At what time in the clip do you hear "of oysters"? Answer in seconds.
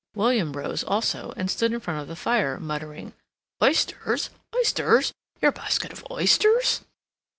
5.93-6.81